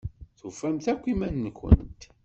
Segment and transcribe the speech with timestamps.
[0.39, 2.01] Tufamt akk iman-nkent?